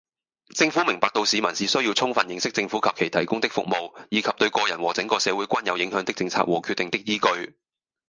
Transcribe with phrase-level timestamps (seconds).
[0.55, 7.55] 政府明白到市民是需要充分認識政府及其提供的服務，以及對個人和整個社會均有影響的政策和決定的依據